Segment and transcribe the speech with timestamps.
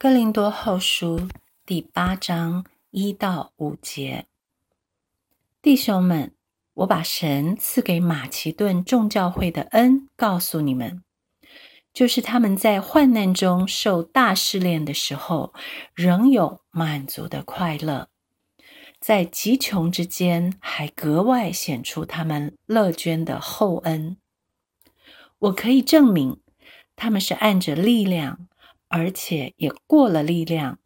[0.00, 1.28] 哥林多后书
[1.66, 4.26] 第八章一到五节，
[5.60, 6.32] 弟兄们，
[6.74, 11.02] 我把神赐给马其顿众教会的恩告诉你们，
[11.92, 15.52] 就是他们在患难中受大试炼的时候，
[15.96, 18.06] 仍有满足的快乐；
[19.00, 24.16] 在极穷之间，还格外显出他们乐捐的厚恩。
[25.40, 26.40] 我可以证明，
[26.94, 28.46] 他们是按着力量。
[28.88, 30.78] 而且也过了力量，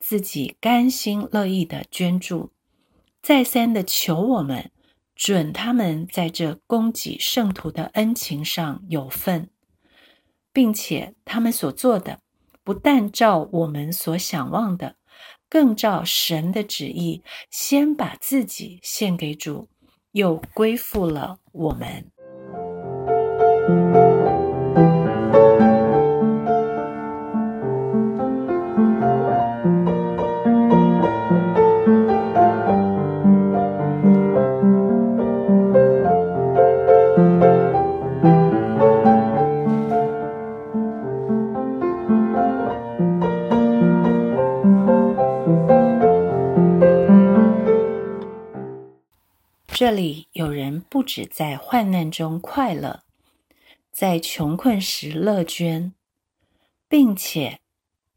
[0.00, 2.50] 自己甘心乐意的捐助，
[3.22, 4.70] 再三的求我们
[5.14, 9.50] 准他们在这供给圣徒的恩情上有份，
[10.52, 12.20] 并且他们所做的
[12.64, 14.96] 不但照我们所想望的，
[15.48, 19.68] 更照神的旨意，先把自己献给主，
[20.12, 22.10] 又归附了我们。
[49.82, 53.02] 这里有人不止在患难中快乐，
[53.90, 55.92] 在穷困时乐捐，
[56.88, 57.58] 并且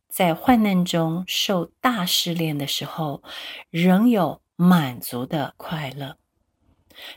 [0.08, 3.24] 在患难中受大试炼的时候，
[3.72, 6.18] 仍有满足的快乐；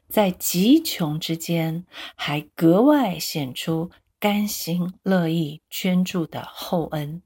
[0.08, 1.84] 在极穷之间，
[2.16, 7.20] 还格外显出甘心乐意捐助的厚恩。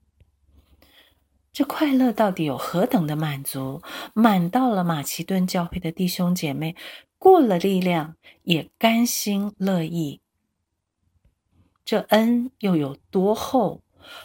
[1.53, 3.83] 这快乐到底有何等的满足？
[4.15, 6.75] 满到了马其顿教会的弟兄姐妹。
[7.19, 10.21] 过了力量，也甘心乐意。
[11.85, 13.83] 这恩又有多厚？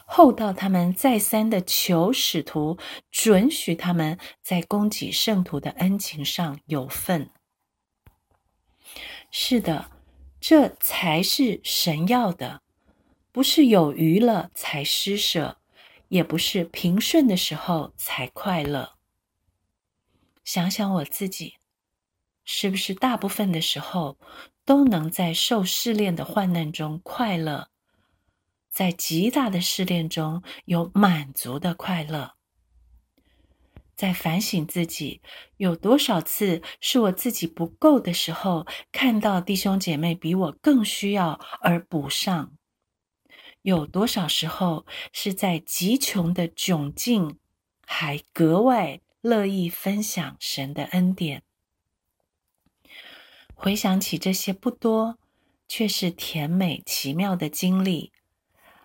[0.08, 2.80] 厚到他们再三的求使徒
[3.12, 7.30] 准许他们在供给圣徒的恩情上有份。
[9.30, 9.92] 是的，
[10.40, 12.62] 这才是神要的，
[13.32, 15.60] 不是有余了才施舍，
[16.10, 18.94] 也不是平顺的时候才快乐。
[20.44, 21.56] 想想我自己。
[22.50, 24.18] 是不是大部分的时候
[24.64, 27.68] 都能在受试炼的患难中快乐，
[28.70, 32.36] 在极大的试炼中有满足的快乐？
[33.98, 35.22] 在反省自己，
[35.58, 42.54] 有多少次是我自己不够的时候，看到弟兄姐妹比我更需要而补上？
[43.68, 47.38] 有多少时候是在极穷的窘境，
[47.86, 51.44] 还格外乐意分享神的恩典？
[53.54, 55.20] 回想起这些不多，
[55.68, 58.14] 却是甜美奇妙的经历，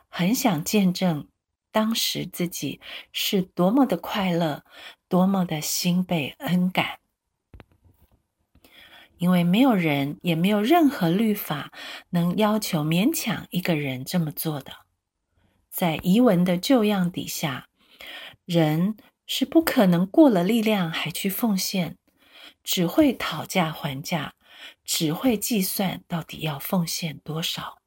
[0.08, 1.28] 很想见证
[1.70, 2.80] 当时自己
[3.12, 4.64] 是多么的快乐，
[5.08, 6.98] 多么的心被恩感。
[9.22, 11.70] 因为没有人，也没有任何律法
[12.10, 14.72] 能要求勉强一个人这么做的。
[15.70, 17.68] 在遗文的旧样底下，
[18.44, 21.96] 人是不可能过了力量还去奉献，
[22.64, 24.34] 只会讨价还价。
[24.84, 27.78] 只会计算到底要奉献多少。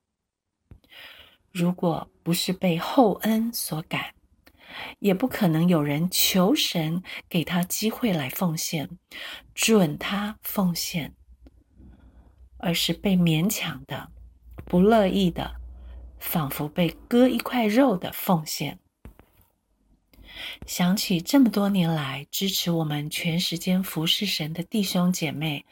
[1.51, 4.13] 如果不是被厚恩所感，
[4.99, 8.97] 也不可能有人求神给他机会来奉献，
[9.53, 11.13] 准他奉献，
[12.65, 14.09] 而是被勉强的、
[14.65, 15.61] 不乐意的，
[16.17, 18.79] 仿佛被割一块肉的奉献。
[20.65, 25.63] 想起这么多年来支持我们全时间服侍神的弟兄姐妹，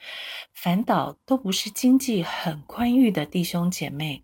[0.54, 4.24] 反倒都不是经济很宽裕的弟兄姐妹。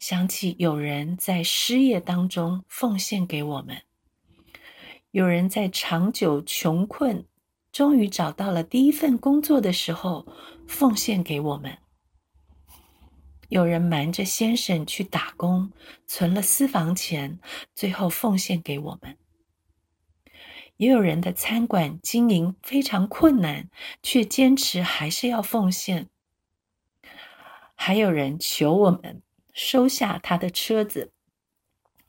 [0.00, 3.80] 想起有人在失业当中奉献给我们，
[5.12, 7.24] 有人在长久穷困，
[7.76, 10.26] 终于找到了第一份工作的时候
[10.66, 11.76] 奉献给我们。
[13.50, 15.70] 有人瞒着先生去打工，
[16.06, 17.38] 存了私房钱，
[17.74, 19.16] 最后奉献给我们；
[20.78, 23.68] 也有人的餐馆经营非常困难，
[24.02, 26.06] 却坚持还是要奉献；
[27.74, 29.20] 还有人求我们
[29.52, 31.12] 收下他的车子，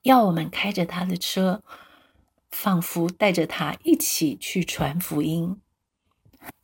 [0.04, 1.62] 要我们开着他的车，
[2.52, 5.62] 仿佛带着他一起去传福音。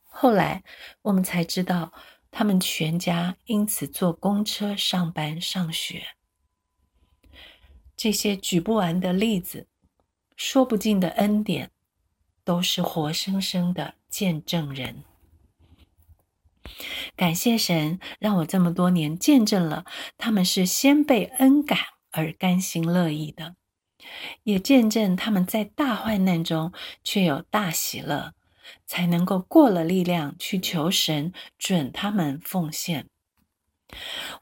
[0.02, 0.62] 后来
[1.02, 1.92] 我们才知道。
[2.36, 6.16] 他们全家因此坐公车上班、上学。
[7.96, 9.68] 这些举不完的例子，
[10.34, 11.70] 说不尽的恩典，
[12.42, 15.04] 都是活生生的见证人。
[17.14, 19.86] 感谢神，让我这么多年见证了
[20.18, 21.78] 他们是先被恩感
[22.10, 23.54] 而甘心乐意的。
[24.42, 26.72] 也见证他们在大患难中
[27.02, 28.34] 却有大喜乐，
[28.86, 33.06] 才能够过了力量去求神准他们奉献。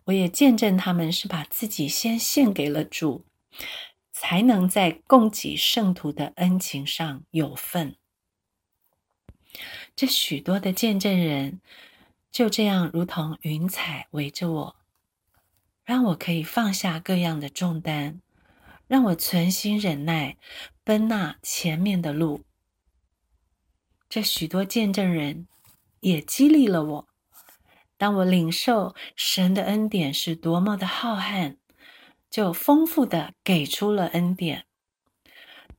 [0.05, 3.25] 我也见证他们是把自己先献给了主，
[4.11, 7.97] 才能在供给圣徒的恩情上有份。
[9.95, 11.61] 这许多的见证人
[12.31, 14.77] 就这样如同云彩围着我，
[15.85, 18.23] 让我可以放下各样的重担，
[18.93, 20.37] 让我存心忍耐，
[20.85, 22.45] 奔那前面的路。
[24.07, 25.49] 这许多见证人
[26.01, 27.09] 也激励了我。
[27.97, 31.57] 当我领受神的恩典是多么的浩瀚，
[32.29, 34.65] 就丰富的给出了恩典；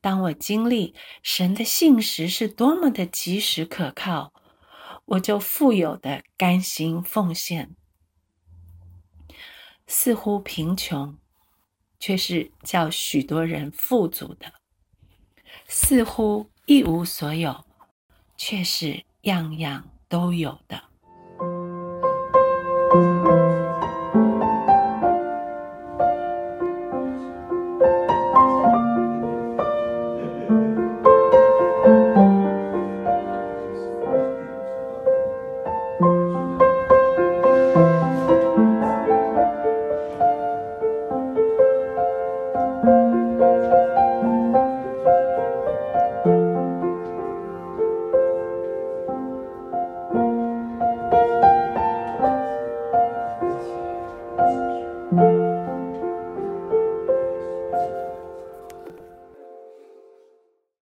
[0.01, 4.33] 当我经历神的信实是多么的及时可靠，
[5.05, 7.75] 我就富有的甘心奉献。
[9.85, 11.15] 似乎贫穷，
[12.05, 14.49] 却是叫许多人富足的；
[15.69, 17.63] 似乎一无所有，
[18.35, 20.83] 却是样样都有的。